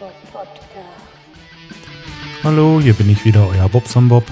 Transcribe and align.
Bob 0.00 0.12
Podcast. 0.32 1.14
Hallo, 2.42 2.80
hier 2.80 2.94
bin 2.94 3.08
ich 3.08 3.24
wieder, 3.24 3.46
euer 3.46 3.68
Bobson 3.68 4.08
Bob. 4.08 4.24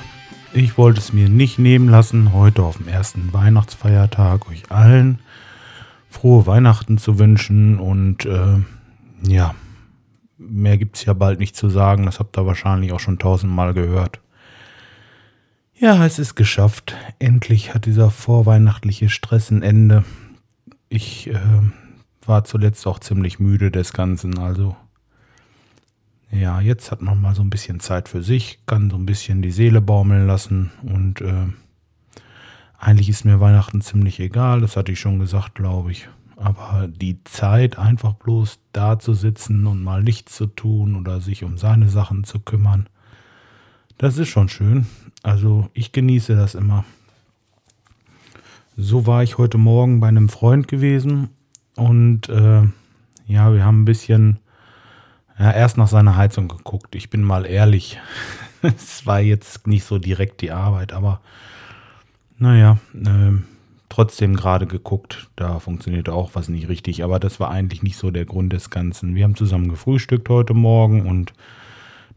Ich 0.52 0.76
wollte 0.76 0.98
es 0.98 1.12
mir 1.12 1.28
nicht 1.28 1.58
nehmen 1.58 1.88
lassen, 1.88 2.32
heute 2.32 2.62
auf 2.62 2.78
dem 2.78 2.88
ersten 2.88 3.32
Weihnachtsfeiertag 3.32 4.48
euch 4.48 4.70
allen 4.70 5.20
frohe 6.10 6.46
Weihnachten 6.46 6.98
zu 6.98 7.18
wünschen 7.18 7.78
und 7.78 8.26
äh, 8.26 8.58
ja, 9.22 9.54
mehr 10.38 10.76
gibt 10.76 10.96
es 10.96 11.04
ja 11.04 11.12
bald 11.12 11.38
nicht 11.38 11.56
zu 11.56 11.68
sagen, 11.68 12.04
das 12.04 12.18
habt 12.18 12.36
ihr 12.36 12.44
wahrscheinlich 12.44 12.92
auch 12.92 13.00
schon 13.00 13.18
tausendmal 13.18 13.74
gehört. 13.74 14.20
Ja, 15.74 16.04
es 16.04 16.18
ist 16.18 16.34
geschafft. 16.34 16.96
Endlich 17.18 17.74
hat 17.74 17.86
dieser 17.86 18.10
vorweihnachtliche 18.10 19.08
Stress 19.08 19.50
ein 19.50 19.62
Ende. 19.62 20.04
Ich 20.88 21.30
äh, 21.30 21.40
war 22.26 22.44
zuletzt 22.44 22.86
auch 22.86 22.98
ziemlich 22.98 23.38
müde 23.38 23.70
des 23.70 23.92
Ganzen, 23.92 24.38
also 24.38 24.76
ja, 26.32 26.60
jetzt 26.60 26.90
hat 26.90 27.02
man 27.02 27.20
mal 27.20 27.34
so 27.34 27.42
ein 27.42 27.50
bisschen 27.50 27.78
Zeit 27.78 28.08
für 28.08 28.22
sich, 28.22 28.60
kann 28.66 28.90
so 28.90 28.96
ein 28.96 29.06
bisschen 29.06 29.42
die 29.42 29.50
Seele 29.50 29.80
baumeln 29.80 30.26
lassen 30.26 30.70
und 30.82 31.20
äh, 31.20 31.46
eigentlich 32.78 33.10
ist 33.10 33.24
mir 33.24 33.38
Weihnachten 33.38 33.82
ziemlich 33.82 34.18
egal, 34.18 34.60
das 34.60 34.76
hatte 34.76 34.92
ich 34.92 34.98
schon 34.98 35.18
gesagt, 35.18 35.54
glaube 35.54 35.92
ich. 35.92 36.08
Aber 36.36 36.88
die 36.88 37.22
Zeit, 37.22 37.78
einfach 37.78 38.14
bloß 38.14 38.58
da 38.72 38.98
zu 38.98 39.14
sitzen 39.14 39.66
und 39.66 39.82
mal 39.84 40.02
nichts 40.02 40.34
zu 40.34 40.46
tun 40.46 40.96
oder 40.96 41.20
sich 41.20 41.44
um 41.44 41.58
seine 41.58 41.88
Sachen 41.88 42.24
zu 42.24 42.40
kümmern, 42.40 42.88
das 43.98 44.18
ist 44.18 44.30
schon 44.30 44.48
schön. 44.48 44.86
Also 45.22 45.68
ich 45.74 45.92
genieße 45.92 46.34
das 46.34 46.56
immer. 46.56 46.84
So 48.76 49.06
war 49.06 49.22
ich 49.22 49.38
heute 49.38 49.58
Morgen 49.58 50.00
bei 50.00 50.08
einem 50.08 50.30
Freund 50.30 50.66
gewesen 50.66 51.28
und 51.76 52.28
äh, 52.30 52.62
ja, 53.26 53.52
wir 53.52 53.64
haben 53.64 53.82
ein 53.82 53.84
bisschen 53.84 54.38
ja, 55.38 55.52
erst 55.52 55.78
nach 55.78 55.88
seiner 55.88 56.16
Heizung 56.16 56.48
geguckt. 56.48 56.94
Ich 56.94 57.10
bin 57.10 57.22
mal 57.22 57.46
ehrlich. 57.46 57.98
es 58.62 59.06
war 59.06 59.20
jetzt 59.20 59.66
nicht 59.66 59.84
so 59.84 59.98
direkt 59.98 60.40
die 60.40 60.52
Arbeit, 60.52 60.92
aber 60.92 61.20
naja, 62.38 62.78
äh, 62.94 63.32
trotzdem 63.88 64.36
gerade 64.36 64.66
geguckt. 64.66 65.28
Da 65.36 65.58
funktioniert 65.58 66.08
auch 66.08 66.30
was 66.34 66.48
nicht 66.48 66.68
richtig, 66.68 67.04
aber 67.04 67.20
das 67.20 67.40
war 67.40 67.50
eigentlich 67.50 67.82
nicht 67.82 67.96
so 67.96 68.10
der 68.10 68.24
Grund 68.24 68.52
des 68.52 68.70
Ganzen. 68.70 69.14
Wir 69.14 69.24
haben 69.24 69.36
zusammen 69.36 69.68
gefrühstückt 69.68 70.28
heute 70.28 70.54
Morgen 70.54 71.06
und 71.06 71.32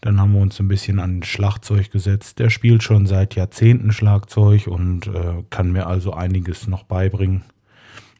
dann 0.02 0.22
haben 0.22 0.34
wir 0.34 0.42
uns 0.42 0.60
ein 0.60 0.68
bisschen 0.68 1.00
an 1.00 1.24
Schlagzeug 1.24 1.92
gesetzt. 1.92 2.40
Der 2.40 2.50
spielt 2.50 2.84
schon 2.84 3.08
seit 3.08 3.36
Jahrzehnten 3.36 3.92
Schlagzeug 3.92 4.68
und 4.68 5.08
äh, 5.08 5.44
kann 5.50 5.72
mir 5.72 5.88
also 5.88 6.14
einiges 6.14 6.68
noch 6.68 6.84
beibringen. 6.84 7.44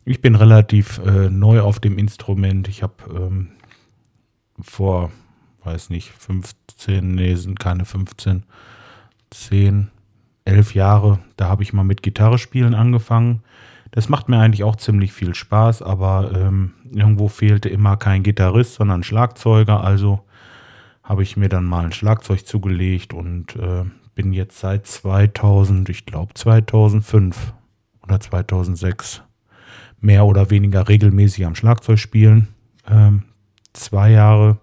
Ich 0.04 0.22
bin 0.22 0.36
relativ 0.36 1.00
äh, 1.06 1.30
neu 1.30 1.62
auf 1.62 1.80
dem 1.80 1.98
Instrument. 1.98 2.68
Ich 2.68 2.84
habe 2.84 2.96
ähm, 3.10 3.50
vor, 4.62 5.12
weiß 5.64 5.90
nicht, 5.90 6.12
15, 6.12 7.16
nee, 7.16 7.36
sind 7.36 7.60
keine 7.60 7.86
15, 7.86 8.44
10, 9.32 9.90
11 10.46 10.76
Jahre, 10.76 11.20
da 11.38 11.48
habe 11.48 11.64
ich 11.64 11.74
mal 11.74 11.84
mit 11.84 12.04
Gitarre 12.04 12.38
spielen 12.38 12.76
angefangen. 12.76 13.42
Das 13.92 14.10
macht 14.10 14.30
mir 14.30 14.40
eigentlich 14.40 14.64
auch 14.64 14.76
ziemlich 14.76 15.14
viel 15.14 15.34
Spaß, 15.34 15.82
aber 15.82 16.32
ähm, 16.36 16.74
irgendwo 16.92 17.30
fehlte 17.30 17.70
immer 17.70 17.98
kein 17.98 18.24
Gitarrist, 18.24 18.76
sondern 18.76 19.04
Schlagzeuger. 19.04 19.84
Also 19.84 20.20
habe 21.04 21.24
ich 21.24 21.38
mir 21.38 21.50
dann 21.50 21.64
mal 21.64 21.86
ein 21.86 21.94
Schlagzeug 21.94 22.46
zugelegt 22.46 23.14
und 23.14 23.56
äh, 23.56 23.86
bin 24.16 24.34
jetzt 24.34 24.60
seit 24.60 24.86
2000, 24.88 25.90
ich 25.90 26.06
glaube 26.06 26.34
2005 26.34 27.54
oder 28.04 28.20
2006 28.20 29.22
mehr 30.00 30.26
oder 30.26 30.50
weniger 30.50 30.88
regelmäßig 30.88 31.46
am 31.46 31.56
Schlagzeug 31.56 32.00
spielen. 32.00 32.50
Ähm, 32.90 33.24
zwei 33.76 34.12
Jahre 34.12 34.58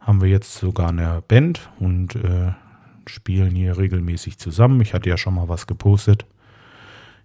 haben 0.00 0.20
wir 0.20 0.28
jetzt 0.28 0.54
sogar 0.54 0.88
eine 0.88 1.22
Band 1.26 1.70
und 1.78 2.14
äh, 2.14 2.52
spielen 3.06 3.54
hier 3.54 3.78
regelmäßig 3.78 4.38
zusammen. 4.38 4.80
Ich 4.80 4.94
hatte 4.94 5.08
ja 5.08 5.16
schon 5.16 5.34
mal 5.34 5.48
was 5.48 5.66
gepostet. 5.66 6.26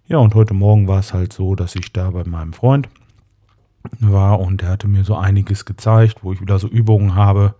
Ja, 0.08 0.18
und 0.18 0.34
heute 0.34 0.54
Morgen 0.54 0.86
war 0.86 1.00
es 1.00 1.12
halt 1.12 1.32
so, 1.32 1.54
dass 1.54 1.74
ich 1.74 1.92
da 1.92 2.10
bei 2.10 2.24
meinem 2.24 2.52
Freund 2.52 2.88
war 4.00 4.40
und 4.40 4.62
er 4.62 4.70
hatte 4.70 4.88
mir 4.88 5.04
so 5.04 5.16
einiges 5.16 5.64
gezeigt, 5.64 6.18
wo 6.22 6.32
ich 6.32 6.40
wieder 6.40 6.58
so 6.58 6.68
Übungen 6.68 7.14
habe. 7.14 7.54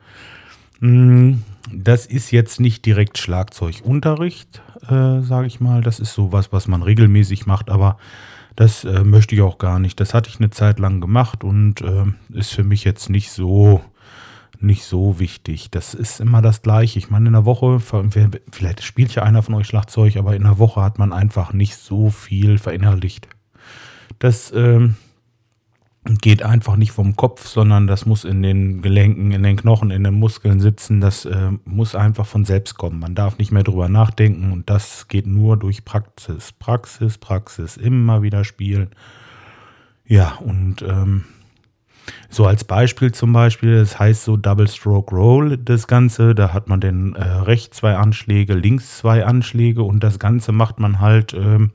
Hm, 0.81 1.43
das 1.73 2.07
ist 2.07 2.31
jetzt 2.31 2.61
nicht 2.61 2.85
direkt 2.87 3.19
Schlagzeugunterricht, 3.19 4.63
äh, 4.89 5.23
sage 5.23 5.47
ich 5.47 5.61
mal. 5.61 5.83
Das 5.83 5.99
ist 5.99 6.15
sowas, 6.15 6.53
was 6.53 6.69
man 6.69 6.83
regelmäßig 6.83 7.47
macht, 7.47 7.71
aber 7.71 7.99
das 8.57 8.85
äh, 8.85 9.05
möchte 9.05 9.35
ich 9.35 9.43
auch 9.43 9.59
gar 9.59 9.79
nicht. 9.79 10.01
Das 10.01 10.15
hatte 10.15 10.31
ich 10.31 10.41
eine 10.41 10.51
Zeit 10.51 10.79
lang 10.79 11.01
gemacht 11.01 11.45
und 11.45 11.83
äh, 11.83 12.05
ist 12.33 12.53
für 12.53 12.65
mich 12.65 12.85
jetzt 12.85 13.11
nicht 13.11 13.31
so 13.31 13.83
nicht 14.59 14.85
so 14.85 15.19
wichtig. 15.19 15.71
Das 15.71 15.93
ist 15.93 16.19
immer 16.19 16.41
das 16.41 16.63
Gleiche. 16.63 16.99
Ich 16.99 17.11
meine, 17.11 17.27
in 17.27 17.35
der 17.35 17.45
Woche, 17.45 17.79
vielleicht 18.51 18.83
spielt 18.83 19.15
ja 19.15 19.23
einer 19.23 19.43
von 19.43 19.55
euch 19.55 19.67
Schlagzeug, 19.67 20.17
aber 20.17 20.35
in 20.35 20.45
der 20.45 20.59
Woche 20.59 20.81
hat 20.81 20.99
man 20.99 21.13
einfach 21.13 21.53
nicht 21.53 21.77
so 21.77 22.09
viel 22.09 22.57
verinnerlicht. 22.57 23.29
Das 24.19 24.53
ähm, 24.55 24.97
geht 26.07 26.43
einfach 26.43 26.77
nicht 26.77 26.93
vom 26.93 27.17
Kopf, 27.17 27.47
sondern 27.47 27.87
das 27.87 28.07
muss 28.07 28.25
in 28.25 28.43
den 28.43 28.81
Gelenken, 28.81 29.33
in 29.33 29.43
den 29.43 29.57
Knochen, 29.57 29.91
in 29.91 30.05
den 30.05 30.15
Muskeln 30.15 30.61
sitzen. 30.61 31.01
Das 31.01 31.25
äh, 31.25 31.51
muss 31.65 31.95
einfach 31.95 32.27
von 32.27 32.45
selbst 32.45 32.77
kommen. 32.77 33.01
Man 33.01 33.15
darf 33.15 33.39
nicht 33.39 33.53
mehr 33.53 33.65
drüber 33.65 33.89
nachdenken 33.89 34.53
und 34.53 34.71
das 34.71 35.09
geht 35.09 35.27
nur 35.27 35.57
durch 35.57 35.85
Praxis. 35.85 36.53
Praxis, 36.53 37.19
Praxis, 37.19 37.77
immer 37.77 38.23
wieder 38.23 38.45
spielen. 38.45 38.91
Ja, 40.07 40.35
und 40.35 40.83
ähm, 40.83 41.25
so 42.29 42.47
als 42.47 42.65
Beispiel 42.65 43.13
zum 43.13 43.33
Beispiel, 43.33 43.79
das 43.79 43.99
heißt 43.99 44.25
so 44.25 44.37
Double 44.37 44.69
Stroke 44.69 45.15
Roll, 45.15 45.57
das 45.57 45.87
Ganze, 45.87 46.35
da 46.35 46.53
hat 46.53 46.69
man 46.69 46.81
den 46.81 47.15
äh, 47.17 47.25
rechts 47.25 47.79
zwei 47.79 47.97
Anschläge, 47.97 48.55
links 48.55 48.99
zwei 48.99 49.25
Anschläge 49.25 49.83
und 49.83 50.05
das 50.05 50.19
Ganze 50.19 50.53
macht 50.53 50.79
man 50.79 51.01
halt 51.01 51.35
ähm, 51.35 51.73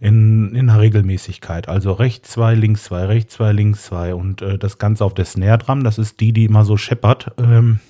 in, 0.00 0.54
in 0.54 0.70
einer 0.70 0.80
Regelmäßigkeit. 0.80 1.68
Also 1.68 1.92
rechts 1.92 2.30
zwei, 2.30 2.54
links 2.54 2.84
zwei, 2.84 3.04
rechts 3.06 3.34
zwei, 3.34 3.52
links 3.52 3.84
zwei 3.84 4.14
und 4.14 4.42
äh, 4.42 4.58
das 4.58 4.78
Ganze 4.78 5.04
auf 5.04 5.14
der 5.14 5.24
Snare 5.24 5.58
Drum, 5.58 5.84
das 5.84 5.98
ist 5.98 6.20
die, 6.20 6.32
die 6.32 6.44
immer 6.44 6.64
so 6.64 6.76
scheppert. 6.76 7.32
Ähm, 7.38 7.80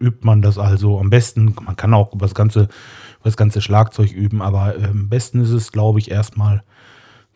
übt 0.00 0.24
man 0.26 0.42
das 0.42 0.58
also 0.58 0.98
am 0.98 1.10
besten. 1.10 1.54
Man 1.64 1.76
kann 1.76 1.94
auch 1.94 2.12
über 2.12 2.26
das 2.26 2.34
ganze, 2.34 2.60
über 2.60 3.24
das 3.24 3.36
ganze 3.36 3.60
Schlagzeug 3.60 4.12
üben, 4.12 4.42
aber 4.42 4.78
äh, 4.78 4.86
am 4.86 5.08
besten 5.08 5.40
ist 5.40 5.50
es, 5.50 5.72
glaube 5.72 5.98
ich, 5.98 6.10
erstmal 6.10 6.62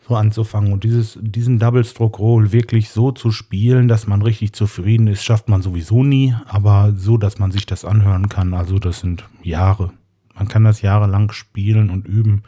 so 0.07 0.15
anzufangen. 0.15 0.73
Und 0.73 0.83
dieses, 0.83 1.17
diesen 1.21 1.59
Double 1.59 1.85
Stroke 1.85 2.17
Roll 2.17 2.51
wirklich 2.51 2.89
so 2.89 3.11
zu 3.11 3.31
spielen, 3.31 3.87
dass 3.87 4.07
man 4.07 4.21
richtig 4.21 4.53
zufrieden 4.53 5.07
ist, 5.07 5.23
schafft 5.23 5.47
man 5.47 5.61
sowieso 5.61 6.03
nie, 6.03 6.35
aber 6.47 6.93
so, 6.95 7.17
dass 7.17 7.39
man 7.39 7.51
sich 7.51 7.65
das 7.65 7.85
anhören 7.85 8.27
kann. 8.27 8.53
Also 8.53 8.77
das 8.77 8.99
sind 8.99 9.23
Jahre. 9.41 9.91
Man 10.35 10.47
kann 10.47 10.63
das 10.63 10.81
jahrelang 10.81 11.31
spielen 11.31 11.89
und 11.89 12.07
üben 12.07 12.43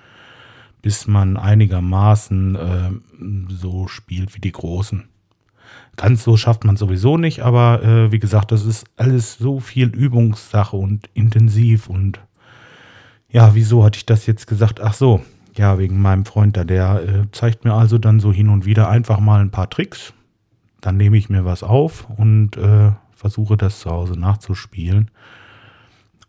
bis 0.84 1.08
man 1.08 1.38
einigermaßen 1.38 2.56
äh, 2.56 2.92
so 3.50 3.88
spielt 3.88 4.36
wie 4.36 4.42
die 4.42 4.52
Großen. 4.52 5.06
Ganz 5.96 6.24
so 6.24 6.38
schafft 6.38 6.66
man 6.66 6.76
sowieso 6.76 7.18
nicht, 7.18 7.40
aber 7.42 7.82
äh, 7.84 8.12
wie 8.12 8.20
gesagt, 8.20 8.52
das 8.52 8.66
ist 8.66 8.86
alles 8.98 9.38
so 9.38 9.60
viel 9.60 9.88
Übungssache 9.88 10.76
und 10.76 11.10
intensiv 11.14 11.88
und 11.88 12.20
ja, 13.30 13.56
wieso 13.56 13.84
hatte 13.84 13.98
ich 13.98 14.06
das 14.06 14.28
jetzt 14.28 14.46
gesagt? 14.46 14.82
Ach 14.82 14.94
so, 14.94 15.24
ja, 15.56 15.80
wegen 15.80 16.02
meinem 16.02 16.26
Freund 16.26 16.58
da, 16.58 16.66
der 16.66 17.02
äh, 17.02 17.32
zeigt 17.32 17.64
mir 17.64 17.74
also 17.74 17.98
dann 17.98 18.20
so 18.20 18.34
hin 18.34 18.50
und 18.50 18.66
wieder 18.66 18.90
einfach 18.90 19.20
mal 19.20 19.40
ein 19.40 19.52
paar 19.52 19.70
Tricks. 19.70 20.14
Dann 20.82 20.98
nehme 20.98 21.18
ich 21.18 21.30
mir 21.30 21.46
was 21.46 21.64
auf 21.64 22.10
und 22.18 22.58
äh, 22.58 22.92
versuche 23.12 23.56
das 23.56 23.80
zu 23.80 23.90
Hause 23.90 24.20
nachzuspielen. 24.20 25.10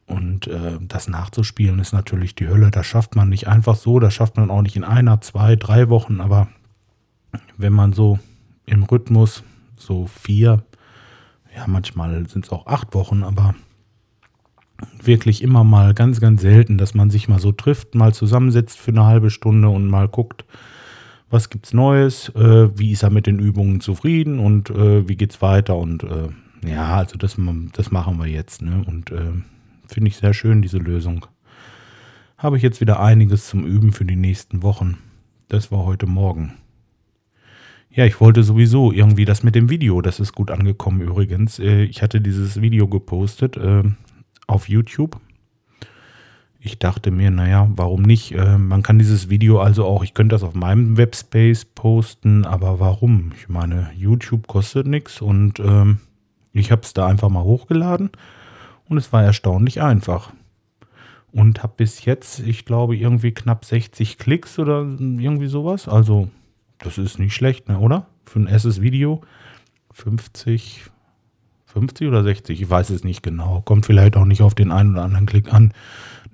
Und 0.07 0.47
äh, 0.47 0.79
das 0.81 1.09
nachzuspielen 1.09 1.79
ist 1.79 1.93
natürlich 1.93 2.35
die 2.35 2.49
Hölle. 2.49 2.71
Das 2.71 2.87
schafft 2.87 3.17
man 3.17 3.29
nicht 3.29 3.49
einfach 3.49 3.75
so. 3.75 4.01
Das 4.01 4.13
schafft 4.13 4.37
man 4.37 4.51
auch 4.51 4.63
nicht 4.63 4.77
in 4.77 4.85
einer, 4.85 5.21
zwei, 5.21 5.57
drei 5.57 5.89
Wochen. 5.89 6.21
Aber 6.21 6.49
wenn 7.57 7.73
man 7.73 7.93
so 7.93 8.19
im 8.67 8.83
Rhythmus 8.83 9.43
so 9.77 10.07
vier, 10.07 10.63
ja, 11.57 11.65
manchmal 11.67 12.29
sind 12.29 12.45
es 12.45 12.53
auch 12.53 12.67
acht 12.67 12.95
Wochen, 12.95 13.23
aber 13.23 13.55
wirklich 15.03 15.43
immer 15.43 15.65
mal 15.65 15.95
ganz, 15.95 16.21
ganz 16.21 16.43
selten, 16.43 16.79
dass 16.79 16.95
man 16.95 17.11
sich 17.11 17.29
mal 17.29 17.39
so 17.39 17.53
trifft, 17.53 17.95
mal 17.95 18.13
zusammensetzt 18.13 18.79
für 18.79 18.91
eine 18.91 19.05
halbe 19.05 19.31
Stunde 19.31 19.69
und 19.69 19.87
mal 19.87 20.09
guckt, 20.09 20.45
was 21.31 21.49
gibt's 21.49 21.73
Neues, 21.73 22.29
äh, 22.31 22.79
wie 22.79 22.93
ist 22.93 23.03
er 23.03 23.11
mit 23.11 23.27
den 23.27 23.39
Übungen 23.39 23.81
zufrieden 23.81 24.39
und 24.39 24.71
äh, 24.71 25.09
wie 25.09 25.17
geht's 25.17 25.41
weiter 25.43 25.77
und 25.77 26.05
äh, 26.05 26.29
ja, 26.67 26.97
also 26.97 27.17
das, 27.19 27.37
das 27.73 27.91
machen 27.91 28.19
wir 28.19 28.27
jetzt, 28.27 28.63
ne? 28.63 28.85
Und 28.87 29.11
äh, 29.11 29.33
Finde 29.87 30.09
ich 30.09 30.17
sehr 30.17 30.35
schön, 30.35 30.63
diese 30.63 30.79
Lösung. 30.79 31.27
Habe 32.39 32.57
ich 32.57 32.63
jetzt 32.63 32.81
wieder 32.81 33.01
einiges 33.01 33.49
zum 33.49 33.65
Üben 33.65 33.93
für 33.93 34.05
die 34.05 34.17
nächsten 34.17 34.63
Wochen. 34.63 34.99
Das 35.49 35.71
war 35.71 35.85
heute 35.85 36.07
Morgen. 36.07 36.55
Ja, 37.91 38.05
ich 38.05 38.21
wollte 38.21 38.43
sowieso 38.43 38.91
irgendwie 38.91 39.25
das 39.25 39.45
mit 39.45 39.55
dem 39.55 39.71
Video, 39.71 40.01
das 40.01 40.19
ist 40.19 40.33
gut 40.33 40.51
angekommen 40.51 41.01
übrigens. 41.01 41.61
Äh, 41.61 41.85
ich 41.85 42.03
hatte 42.03 42.21
dieses 42.21 42.61
Video 42.61 42.89
gepostet 42.89 43.57
äh, 43.57 43.85
auf 44.49 44.69
YouTube. 44.69 45.21
Ich 46.59 46.79
dachte 46.79 47.11
mir, 47.11 47.31
naja, 47.31 47.71
warum 47.77 48.03
nicht? 48.03 48.33
Äh, 48.33 48.59
man 48.59 48.83
kann 48.83 48.99
dieses 48.99 49.29
Video 49.29 49.61
also 49.61 49.85
auch, 49.85 50.03
ich 50.03 50.13
könnte 50.13 50.35
das 50.35 50.43
auf 50.43 50.55
meinem 50.55 50.97
Webspace 50.97 51.67
posten, 51.67 52.45
aber 52.45 52.81
warum? 52.81 53.33
Ich 53.39 53.49
meine, 53.49 53.91
YouTube 53.97 54.49
kostet 54.49 54.87
nichts 54.89 55.21
und 55.21 55.61
ähm, 55.61 55.99
Ich 56.53 56.73
habe 56.73 56.83
es 56.83 56.95
da 56.95 57.07
einfach 57.07 57.29
mal 57.29 57.45
hochgeladen 57.45 58.11
und 58.89 58.99
es 58.99 59.13
war 59.13 59.23
erstaunlich 59.23 59.81
einfach. 59.83 60.33
Und 61.33 61.63
habe 61.63 61.75
bis 61.77 62.05
jetzt, 62.05 62.41
ich 62.41 62.65
glaube, 62.65 62.97
irgendwie 62.97 63.33
knapp 63.33 63.65
60 63.65 64.19
Klicks 64.19 64.59
oder 64.59 64.83
irgendwie 64.83 65.49
sowas. 65.49 65.89
Also, 65.89 66.29
das 66.79 66.99
ist 66.99 67.19
nicht 67.19 67.35
schlecht, 67.35 67.69
ne, 67.69 67.79
oder? 67.79 68.07
Für 68.25 68.41
ein 68.41 68.47
erstes 68.47 68.81
Video 68.81 69.23
50, 69.93 70.91
50 71.67 72.09
oder 72.09 72.23
60, 72.23 72.61
ich 72.61 72.71
weiß 72.71 72.91
es 72.91 73.03
nicht 73.03 73.23
genau. 73.23 73.63
Kommt 73.65 73.87
vielleicht 73.87 74.17
auch 74.17 74.25
nicht 74.25 74.43
auf 74.43 74.55
den 74.55 74.71
einen 74.71 74.93
oder 74.93 75.03
anderen 75.03 75.27
Klick 75.27 75.53
an. 75.53 75.73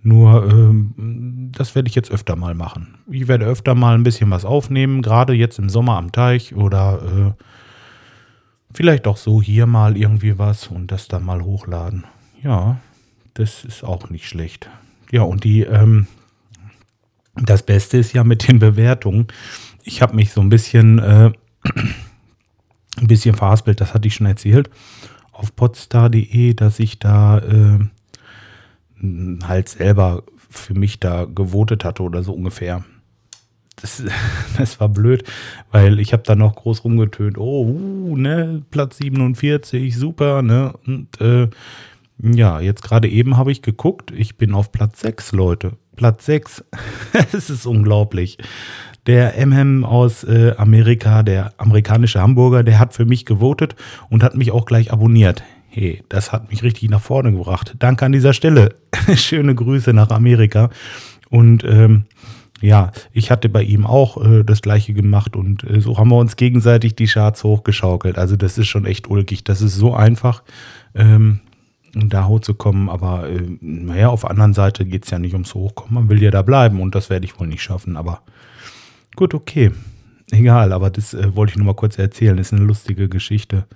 Nur, 0.03 0.51
ähm, 0.51 1.51
das 1.53 1.75
werde 1.75 1.89
ich 1.89 1.95
jetzt 1.95 2.11
öfter 2.11 2.37
mal 2.37 2.55
machen. 2.55 2.99
Ich 3.11 3.29
werde 3.29 3.45
öfter 3.45 3.75
mal 3.75 3.95
ein 3.95 4.03
bisschen 4.03 4.31
was 4.31 4.45
aufnehmen, 4.45 5.03
gerade 5.03 5.35
jetzt 5.35 5.59
im 5.59 5.69
Sommer 5.69 5.97
am 5.97 6.13
Teich 6.13 6.55
oder 6.55 7.03
äh, 7.03 7.45
vielleicht 8.73 9.07
auch 9.07 9.19
so 9.19 9.43
hier 9.43 9.67
mal 9.67 9.97
irgendwie 9.97 10.39
was 10.39 10.69
und 10.69 10.91
das 10.91 11.09
dann 11.09 11.25
mal 11.25 11.43
hochladen. 11.43 12.05
Ja, 12.43 12.81
das 13.35 13.65
ist 13.65 13.85
auch 13.85 14.11
nicht 14.11 14.29
schlecht. 14.29 14.69
Ja, 15.11 15.23
und 15.23 15.45
die, 15.45 15.63
ähm, 15.63 16.07
das 17.35 17.63
Beste 17.63 17.99
ist 17.99 18.13
ja 18.13 18.25
mit 18.25 18.49
den 18.49 18.59
Bewertungen. 18.59 19.27
Ich 19.83 20.03
habe 20.03 20.17
mich 20.17 20.33
so 20.33 20.41
ein 20.41 20.49
bisschen, 20.49 20.99
äh, 20.99 21.33
ein 22.97 23.07
bisschen 23.07 23.35
verhaspelt, 23.35 23.81
das 23.81 23.95
hatte 23.95 24.09
ich 24.09 24.15
schon 24.15 24.27
erzählt, 24.27 24.71
auf 25.33 25.55
podstar.de, 25.55 26.55
dass 26.55 26.79
ich 26.79 26.99
da 26.99 27.39
äh, 27.39 27.79
halt 29.45 29.69
selber 29.69 30.23
für 30.51 30.75
mich 30.75 31.01
da 31.01 31.25
gewotet 31.25 31.85
hatte 31.85 32.03
oder 32.03 32.23
so 32.23 32.33
ungefähr. 32.33 32.85
Das, 33.81 34.03
das 34.59 34.81
war 34.81 34.89
blöd, 34.89 35.25
weil 35.71 36.01
ich 36.01 36.13
habe 36.13 36.23
da 36.25 36.35
noch 36.35 36.57
groß 36.57 36.85
rumgetönt, 36.85 37.39
oh, 37.39 37.65
uh, 37.65 38.17
ne, 38.17 38.63
Platz 38.71 38.99
47, 38.99 39.97
super, 39.97 40.43
ne? 40.43 40.75
Und 40.87 41.21
äh, 41.21 41.49
ja, 42.23 42.61
jetzt 42.61 42.83
gerade 42.83 43.09
eben 43.09 43.37
habe 43.37 43.53
ich 43.53 43.63
geguckt, 43.63 44.13
ich 44.15 44.37
bin 44.37 44.55
auf 44.55 44.73
Platz 44.73 45.01
6, 45.01 45.33
Leute. 45.33 45.73
Platz 45.97 46.27
6. 46.27 46.65
es 47.33 47.51
ist 47.51 47.67
unglaublich. 47.67 48.39
Der 49.07 49.35
MM 49.47 49.85
aus 49.85 50.25
äh, 50.25 50.55
Amerika, 50.57 51.23
der 51.23 51.53
amerikanische 51.57 52.21
Hamburger, 52.21 52.63
der 52.63 52.79
hat 52.79 52.95
für 52.95 53.07
mich 53.07 53.25
gewotet 53.25 53.75
und 54.11 54.23
hat 54.23 54.35
mich 54.35 54.51
auch 54.51 54.67
gleich 54.67 54.93
abonniert. 54.93 55.43
Hey, 55.69 56.03
das 56.09 56.33
hat 56.33 56.51
mich 56.51 56.63
richtig 56.63 56.91
nach 56.91 57.01
vorne 57.01 57.33
gebracht. 57.33 57.77
Danke 57.79 58.05
an 58.05 58.13
dieser 58.13 58.33
Stelle. 58.33 58.75
Schöne 59.15 59.55
Grüße 59.55 59.93
nach 59.95 60.11
Amerika. 60.11 60.69
Und 61.31 61.65
ähm, 61.65 62.05
ja, 62.61 62.93
ich 63.13 63.31
hatte 63.31 63.49
bei 63.49 63.63
ihm 63.63 63.87
auch 63.87 64.23
äh, 64.23 64.45
das 64.45 64.61
gleiche 64.63 64.93
gemacht 64.93 65.35
und 65.35 65.65
äh, 65.65 65.81
so 65.81 65.97
haben 65.97 66.11
wir 66.11 66.19
uns 66.19 66.37
gegenseitig 66.37 66.95
die 66.95 67.07
Charts 67.07 67.43
hochgeschaukelt. 67.45 68.19
Also 68.19 68.37
das 68.37 68.59
ist 68.59 68.67
schon 68.67 68.85
echt 68.85 69.09
ulkig. 69.09 69.45
Das 69.45 69.63
ist 69.63 69.77
so 69.77 69.95
einfach, 69.95 70.43
ähm, 70.95 71.41
da 71.95 72.27
hochzukommen. 72.27 72.89
Aber 72.89 73.29
äh, 73.29 73.43
naja, 73.61 74.09
auf 74.09 74.23
der 74.23 74.31
anderen 74.31 74.55
Seite 74.55 74.85
geht 74.85 75.05
es 75.05 75.11
ja 75.11 75.19
nicht 75.19 75.35
ums 75.35 75.55
Hochkommen. 75.55 75.95
Man 75.95 76.09
will 76.09 76.23
ja 76.23 76.31
da 76.31 76.43
bleiben 76.43 76.81
und 76.81 76.95
das 76.95 77.11
werde 77.11 77.27
ich 77.27 77.39
wohl 77.39 77.47
nicht 77.47 77.63
schaffen. 77.63 77.97
Aber 77.97 78.23
gut, 79.17 79.35
okay. 79.35 79.73
Egal, 80.33 80.73
aber 80.73 80.91
das 80.91 81.15
äh, 81.15 81.35
wollte 81.35 81.53
ich 81.53 81.57
nur 81.57 81.67
mal 81.67 81.75
kurz 81.75 81.99
erzählen. 81.99 82.39
Ist 82.39 82.53
eine 82.53 82.65
lustige 82.65 83.09
Geschichte. 83.09 83.67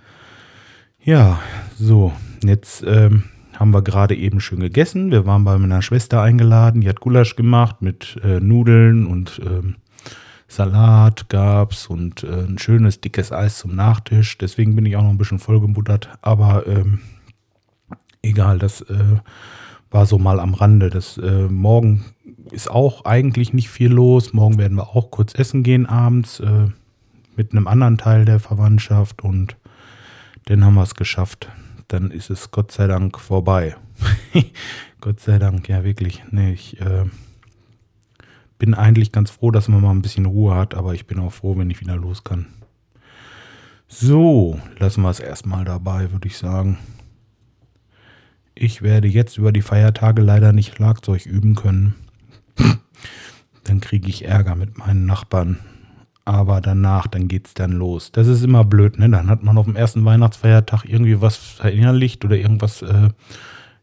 Ja, 1.02 1.40
so, 1.76 2.12
jetzt 2.42 2.84
ähm, 2.86 3.24
haben 3.58 3.72
wir 3.72 3.82
gerade 3.82 4.14
eben 4.14 4.40
schön 4.40 4.60
gegessen. 4.60 5.10
Wir 5.10 5.26
waren 5.26 5.44
bei 5.44 5.58
meiner 5.58 5.82
Schwester 5.82 6.22
eingeladen, 6.22 6.80
die 6.80 6.88
hat 6.88 7.00
Gulasch 7.00 7.36
gemacht 7.36 7.82
mit 7.82 8.18
äh, 8.22 8.40
Nudeln 8.40 9.06
und 9.06 9.40
ähm, 9.44 9.76
Salat 10.48 11.28
gab's 11.28 11.86
und 11.88 12.22
äh, 12.22 12.44
ein 12.44 12.58
schönes 12.58 13.00
dickes 13.00 13.32
Eis 13.32 13.58
zum 13.58 13.74
Nachtisch. 13.74 14.38
Deswegen 14.38 14.76
bin 14.76 14.86
ich 14.86 14.96
auch 14.96 15.02
noch 15.02 15.10
ein 15.10 15.18
bisschen 15.18 15.38
vollgebuttert, 15.38 16.10
aber 16.22 16.66
ähm, 16.66 17.00
egal, 18.24 18.58
das 18.58 18.80
äh, 18.82 19.20
war 19.90 20.06
so 20.06 20.18
mal 20.18 20.40
am 20.40 20.54
Rande. 20.54 20.90
Das 20.90 21.18
äh, 21.18 21.48
morgen 21.48 22.04
ist 22.50 22.70
auch 22.70 23.04
eigentlich 23.04 23.52
nicht 23.52 23.68
viel 23.68 23.92
los. 23.92 24.32
Morgen 24.32 24.58
werden 24.58 24.76
wir 24.76 24.88
auch 24.88 25.10
kurz 25.10 25.34
essen 25.34 25.62
gehen 25.62 25.86
abends 25.86 26.40
äh, 26.40 26.68
mit 27.36 27.52
einem 27.52 27.68
anderen 27.68 27.98
Teil 27.98 28.24
der 28.24 28.40
Verwandtschaft 28.40 29.22
und 29.22 29.56
dann 30.46 30.64
haben 30.64 30.74
wir 30.74 30.82
es 30.82 30.94
geschafft. 30.94 31.48
Dann 31.88 32.10
ist 32.10 32.30
es 32.30 32.50
Gott 32.50 32.72
sei 32.72 32.86
Dank 32.86 33.18
vorbei. 33.18 33.76
Gott 35.00 35.20
sei 35.20 35.38
Dank, 35.38 35.68
ja 35.68 35.84
wirklich. 35.84 36.24
Nee, 36.30 36.52
ich 36.52 36.80
äh, 36.80 37.04
bin 38.58 38.74
eigentlich 38.74 39.12
ganz 39.12 39.30
froh, 39.30 39.50
dass 39.50 39.68
man 39.68 39.80
mal 39.80 39.90
ein 39.90 40.02
bisschen 40.02 40.26
Ruhe 40.26 40.54
hat, 40.54 40.74
aber 40.74 40.94
ich 40.94 41.06
bin 41.06 41.18
auch 41.18 41.32
froh, 41.32 41.56
wenn 41.56 41.70
ich 41.70 41.80
wieder 41.80 41.96
los 41.96 42.24
kann. 42.24 42.46
So, 43.86 44.58
lassen 44.78 45.02
wir 45.02 45.10
es 45.10 45.20
erstmal 45.20 45.64
dabei, 45.64 46.10
würde 46.10 46.26
ich 46.26 46.36
sagen. 46.36 46.78
Ich 48.54 48.82
werde 48.82 49.08
jetzt 49.08 49.38
über 49.38 49.52
die 49.52 49.62
Feiertage 49.62 50.22
leider 50.22 50.52
nicht 50.52 50.74
Schlagzeug 50.74 51.26
üben 51.26 51.54
können. 51.54 51.94
Dann 53.64 53.80
kriege 53.80 54.08
ich 54.08 54.24
Ärger 54.24 54.54
mit 54.54 54.78
meinen 54.78 55.06
Nachbarn 55.06 55.58
aber 56.24 56.60
danach, 56.60 57.06
dann 57.06 57.28
geht 57.28 57.48
es 57.48 57.54
dann 57.54 57.72
los. 57.72 58.10
Das 58.12 58.28
ist 58.28 58.42
immer 58.42 58.64
blöd, 58.64 58.98
ne? 58.98 59.10
Dann 59.10 59.28
hat 59.28 59.42
man 59.42 59.58
auf 59.58 59.66
dem 59.66 59.76
ersten 59.76 60.04
Weihnachtsfeiertag 60.04 60.84
irgendwie 60.86 61.20
was 61.20 61.36
verinnerlicht 61.36 62.24
oder 62.24 62.36
irgendwas 62.36 62.82
äh, 62.82 63.10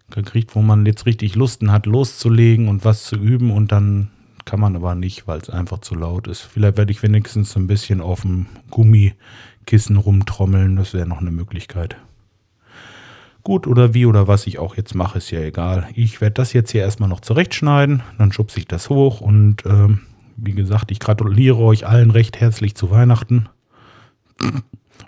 gekriegt, 0.09 0.55
wo 0.55 0.61
man 0.61 0.85
jetzt 0.85 1.05
richtig 1.05 1.35
Lusten 1.35 1.71
hat, 1.71 1.85
loszulegen 1.85 2.67
und 2.67 2.83
was 2.83 3.03
zu 3.03 3.15
üben 3.15 3.51
und 3.51 3.71
dann 3.71 4.09
kann 4.43 4.59
man 4.59 4.75
aber 4.75 4.95
nicht, 4.95 5.27
weil 5.27 5.39
es 5.39 5.51
einfach 5.51 5.79
zu 5.79 5.93
laut 5.93 6.27
ist. 6.27 6.41
Vielleicht 6.41 6.77
werde 6.77 6.91
ich 6.91 7.03
wenigstens 7.03 7.55
ein 7.55 7.67
bisschen 7.67 8.01
auf 8.01 8.21
dem 8.21 8.47
Gummikissen 8.71 9.97
rumtrommeln, 9.97 10.75
das 10.75 10.95
wäre 10.95 11.07
noch 11.07 11.21
eine 11.21 11.31
Möglichkeit. 11.31 11.95
Gut 13.43 13.65
oder 13.67 13.93
wie 13.93 14.05
oder 14.05 14.27
was 14.27 14.45
ich 14.45 14.59
auch 14.59 14.75
jetzt 14.77 14.93
mache, 14.93 15.17
ist 15.17 15.31
ja 15.31 15.39
egal. 15.39 15.87
Ich 15.95 16.21
werde 16.21 16.35
das 16.35 16.53
jetzt 16.53 16.71
hier 16.71 16.81
erstmal 16.81 17.09
noch 17.09 17.21
zurechtschneiden, 17.21 18.03
dann 18.17 18.31
schubse 18.31 18.59
ich 18.59 18.67
das 18.67 18.89
hoch 18.89 19.21
und 19.21 19.65
äh, 19.65 19.87
wie 20.37 20.53
gesagt, 20.53 20.91
ich 20.91 20.99
gratuliere 20.99 21.57
euch 21.57 21.87
allen 21.87 22.11
recht 22.11 22.39
herzlich 22.39 22.75
zu 22.75 22.91
Weihnachten 22.91 23.49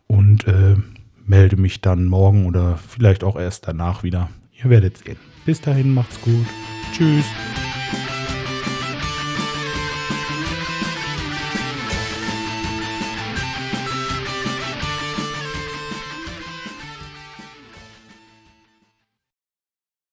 und 0.07 0.47
äh, 0.47 0.75
melde 1.25 1.57
mich 1.57 1.81
dann 1.81 2.05
morgen 2.05 2.45
oder 2.45 2.77
vielleicht 2.77 3.23
auch 3.23 3.35
erst 3.35 3.67
danach 3.67 4.03
wieder. 4.03 4.29
Ihr 4.63 4.69
werdet 4.69 4.97
sehen. 4.97 5.17
Bis 5.45 5.61
dahin, 5.61 5.93
macht's 5.93 6.19
gut. 6.21 6.45
Tschüss. 6.93 7.25